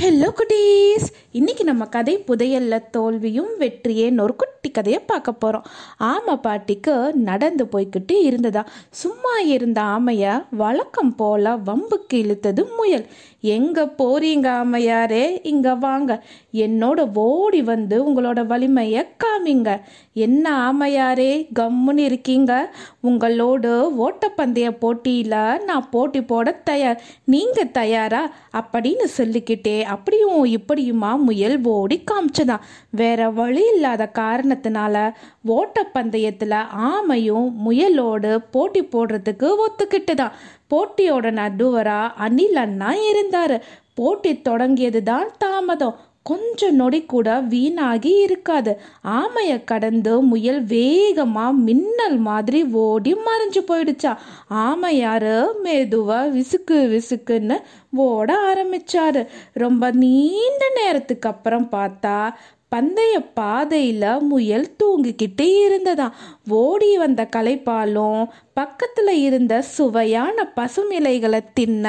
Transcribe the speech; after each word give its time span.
Hello 0.00 0.28
குட்டீஸ். 0.30 1.06
இன்னைக்கு 1.32 1.64
நம்ம 1.64 1.84
கதை 1.84 2.24
புதையல்ல 2.28 2.90
தோல்வியும் 2.90 3.48
வெற்றியே 3.58 4.10
ஒரு 4.22 4.34
குட்டி 4.60 4.74
கதையை 4.74 5.02
பார்க்க 5.06 5.32
போகிறோம் 5.32 5.66
ஆமை 5.96 6.36
பாட்டிக்கு 6.36 7.12
நடந்து 7.14 7.64
போய்கிட்டு 7.64 8.14
இருந்ததா? 8.22 8.62
சும்மா 8.90 9.38
இருந்த 9.38 9.80
ஆமையை 9.80 10.44
வழக்கம் 10.50 11.14
போல 11.14 11.54
வம்புக்கு 11.56 12.14
இழுத்தது 12.14 12.62
முயல். 12.76 13.06
எங்கே 13.40 13.84
போறீங்க 14.00 14.48
ஆமையாரே? 14.62 15.24
இங்கே 15.42 15.72
வாங்க. 15.72 16.24
என்னோட 16.52 17.10
ஓடி 17.14 17.62
வந்து 17.62 17.96
உங்களோட 18.10 18.46
வலிமையை 18.46 19.06
காமிங்க. 19.24 19.80
என்ன 20.12 20.72
ஆமையாரே 20.72 21.32
கம்முன்னு 21.60 21.98
இருக்கீங்க? 21.98 22.74
உங்களோடு 23.00 23.72
ஓட்டப்பந்தய 24.04 24.70
போட்டியில் 24.70 25.64
நான் 25.64 25.88
போட்டி 25.90 26.22
போட 26.22 26.52
தயார். 26.52 27.02
நீங்கள் 27.24 27.70
தயாரா? 27.70 28.22
அப்படின்னு 28.52 29.04
சொல்லிக்கிட்டே 29.04 29.82
அப்படியும் 29.82 30.44
இப்படியுமா 30.44 31.16
முயல் 31.16 31.58
ஓடி 31.62 32.02
காமிச்சதான் 32.04 32.66
வேற 32.90 33.30
வழி 33.30 33.64
இல்லாத 33.72 34.06
காரணம் 34.06 34.48
காரணத்தினால 34.50 35.12
ஓட்டப்பந்தயத்தில் 35.46 36.64
ஆமையும் 36.78 37.52
முயலோடு 37.66 38.38
போட்டி 38.50 38.84
போடுறதுக்கு 38.84 39.54
ஒத்துக்கிட்டுதான் 39.66 40.30
போட்டியோட 40.70 41.30
நடுவராக 41.30 42.10
அனில் 42.20 42.56
அண்ணா 42.56 42.94
இருந்தார். 42.94 43.64
போட்டி 43.94 44.42
தொடங்கியது 44.42 45.02
தான் 45.02 45.30
தாமதம். 45.38 45.98
கொஞ்ச 46.22 46.70
நொடி 46.70 47.04
கூட 47.04 47.40
வீணாகி 47.40 48.20
இருக்காது. 48.20 48.80
ஆமையை 49.04 49.64
கடந்து 49.64 50.20
முயல் 50.20 50.64
வேகமாக 50.64 51.52
மின்னல் 51.52 52.18
மாதிரி 52.18 52.64
ஓடி 52.64 53.14
மறைஞ்சு 53.14 53.58
போயிடுச்சா. 53.68 54.16
ஆமையாரு 54.54 55.46
மெதுவாக 55.62 56.38
விசுக்கு 56.38 57.00
விசுக்குன்னு 57.00 57.56
ஓட 57.96 58.36
ஆரம்பிச்சாரு. 58.54 59.26
ரொம்ப 59.52 59.90
நீண்ட 59.90 60.70
நேரத்துக்கு 60.74 61.28
அப்புறம் 61.28 61.68
பார்த்தா 61.72 62.34
பந்தய 62.74 63.14
பாதையில் 63.34 64.20
முயல் 64.20 64.68
தூங்கிக்கிட்டு 64.78 65.46
இருந்ததாம் 65.62 66.16
ஓடி 66.48 66.90
வந்த 66.98 67.22
களைப்பாலும் 67.36 68.22
பக்கத்தில் 68.54 69.12
இருந்த 69.22 69.62
சுவையான 69.62 70.52
பசுமிலைகளை 70.56 71.40
தின்ன 71.54 71.86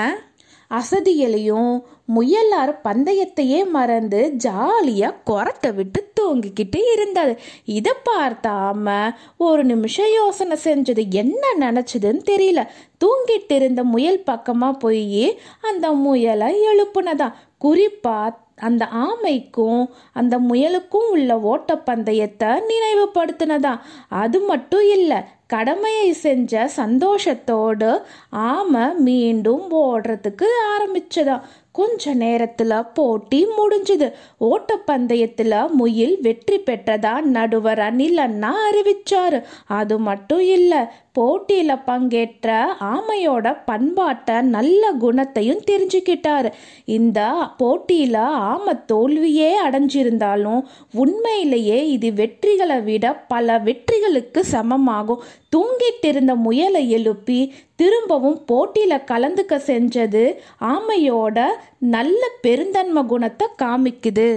அசதிகளையும் 0.72 1.72
முயலார் 2.16 2.74
பந்தயத்தையே 2.84 3.60
மறந்து 3.70 4.20
ஜாலியாக 4.36 5.20
குரத்தை 5.26 5.74
விட்டு 5.74 6.02
தூங்கிக்கிட்டு 6.20 6.80
இருந்தது 6.94 7.34
இதை 7.66 7.94
பார்த்தாம 8.10 9.14
ஒரு 9.38 9.64
நிமிஷம் 9.64 10.12
யோசனை 10.14 10.58
செஞ்சது. 10.64 11.04
என்ன 11.12 11.44
நினச்சதுன்னு 11.60 12.24
தெரியல. 12.32 12.62
தூங்கிட்டு 13.02 13.56
இருந்த 13.56 13.84
முயல் 13.84 14.24
பக்கமாக 14.24 14.78
போய் 14.78 15.40
அந்த 15.62 15.92
முயலை 15.92 16.50
எழுப்புனதான் 16.70 17.38
குறிப்பாக 17.58 18.38
அந்த 18.62 18.84
ஆமைக்கும் 19.02 19.84
அந்த 20.14 20.36
முயலுக்கும் 20.40 21.10
உள்ள 21.10 21.36
ஓட்டப்பந்தயத்தை 21.52 22.50
நினைவுபடுத்தினதா? 22.70 23.74
அது 24.18 24.40
மட்டும் 24.42 24.88
இல்லை 24.90 25.20
கடமையை 25.54 26.10
செஞ்ச 26.26 26.70
சந்தோஷத்தோடு 26.82 27.90
ஆமை 28.52 28.86
மீண்டும் 29.08 29.66
ஓடுறதுக்கு 29.86 30.48
ஆரம்பிச்சதாம் 30.74 31.48
கொஞ்ச 31.80 32.14
நேரத்தில் 32.22 32.88
போட்டி 32.94 33.38
முடிஞ்சுது. 33.58 34.08
ஓட்டப்பந்தயத்தில் 34.48 35.54
முயல் 35.80 36.16
வெற்றி 36.22 36.58
பெற்றதா 36.66 37.14
நடுவர் 37.36 37.82
அனில் 37.88 38.20
அண்ணா 38.26 38.52
அறிவிச்சாரு. 38.70 39.40
அது 39.80 39.96
மட்டும் 40.08 40.44
இல்லை 40.56 40.82
போட்டியில் 41.18 41.84
பங்கேற்ற 41.86 42.50
ஆமையோட 42.90 43.48
பண்பாட்டை 43.66 44.36
நல்ல 44.56 44.92
குணத்தையும் 45.04 45.64
தெரிஞ்சுக்கிட்டார். 45.72 46.50
இந்த 46.98 47.20
போட்டியில் 47.62 48.22
ஆமை 48.50 48.76
தோல்வியே 48.86 49.52
அடைஞ்சிருந்தாலும் 49.66 50.62
உண்மையிலேயே 51.04 51.80
இது 51.96 52.10
வெற்றிகளை 52.22 52.80
விட 52.90 53.14
பல 53.34 53.58
வெற்றிகளுக்கு 53.68 54.44
சமமாகும். 54.52 55.24
தூங்கிட்டு 55.56 56.08
இருந்த 56.08 56.36
முயலை 56.36 56.90
எழுப்பி 56.90 57.54
திரும்பவும் 57.76 58.40
போட்டியில் 58.46 59.08
கலந்துக்க 59.12 59.56
செஞ்சது 59.70 60.24
ஆமையோட 60.60 61.46
நல்ல 61.78 62.22
பெருந்தன்மை 62.42 63.04
குணத்தை 63.06 63.48
காமிக்குது. 63.64 64.32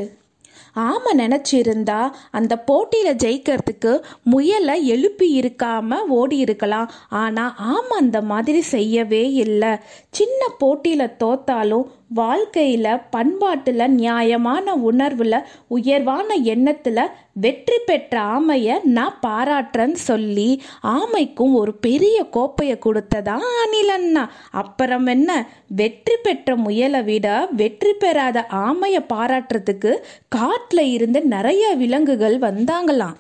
ஆமை 0.83 1.11
நினச்சிருந்தா 1.19 1.99
அந்த 2.31 2.55
போட்டியில் 2.59 3.19
ஜெயிக்கிறதுக்கு 3.25 3.93
முயலை 4.23 4.87
எழுப்பி 4.87 5.27
இருக்காம 5.41 5.99
ஓடி 6.09 6.37
இருக்கலாம். 6.37 6.91
ஆனால் 7.09 7.53
ஆமை 7.57 7.97
அந்த 7.99 8.21
மாதிரி 8.23 8.61
செய்யவே 8.61 9.33
இல்லை. 9.33 9.73
சின்ன 10.11 10.41
போட்டியில் 10.59 11.17
தோத்தாலும் 11.23 11.87
வாழ்க்கையில் 12.11 13.01
பண்பாட்டில் 13.11 13.91
நியாயமான 13.91 14.75
உணர்வில் 14.75 15.47
உயர்வான 15.69 16.35
எண்ணத்தில் 16.35 17.11
வெற்றி 17.33 17.79
பெற்ற 17.87 18.21
ஆமையை 18.21 18.83
நான் 18.85 19.19
பாராட்டுறேன்னு 19.27 19.93
சொல்லி 19.93 20.63
ஆமைக்கும் 20.83 21.53
ஒரு 21.53 21.75
பெரிய 21.75 22.27
கோப்பையை 22.31 22.79
கொடுத்ததா 22.85 23.37
அணிலண்ணா 23.63 24.29
அப்புறம் 24.51 25.07
என்ன? 25.07 25.47
வெற்றி 25.69 26.17
பெற்ற 26.23 26.57
முயலை 26.57 27.03
விட 27.03 27.49
வெற்றி 27.53 27.93
பெறாத 27.93 28.47
ஆமையை 28.51 29.03
பாராட்டுறதுக்கு 29.09 29.93
காட்டில் 30.29 30.93
இருந்து 30.93 31.23
நிறைய 31.23 31.75
விலங்குகள் 31.75 32.39
வந்தாங்களாம். 32.39 33.17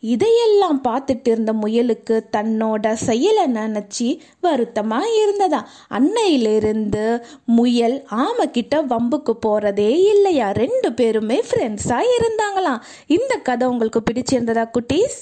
இதையெல்லாம் 0.00 0.80
பார்த்துட்டு 0.88 1.28
இருந்த 1.28 1.52
முயலுக்கு 1.52 2.26
தன்னோட 2.36 2.92
செயலை 2.92 3.44
நினச்சி 3.44 4.18
வருத்தமா 4.42 4.98
இருந்ததா. 5.22 5.68
அன்னையிலிருந்து 5.90 7.22
முயல் 7.44 8.04
ஆமைக்கிட்ட 8.10 8.84
வம்புக்கு 8.86 9.38
போறதே 9.46 9.88
இல்லையா. 9.88 10.50
ரெண்டு 10.50 10.92
பேருமே 10.92 11.42
ஃப்ரெண்ட்ஸாக 11.50 12.04
இருந்தாங்களாம். 12.18 12.80
இந்த 13.06 13.36
கதை 13.36 13.68
உங்களுக்கு 13.68 14.02
பிடிச்சிருந்ததா 14.12 14.70
குட்டீஸ்? 14.72 15.18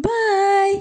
பாய் 0.00 0.80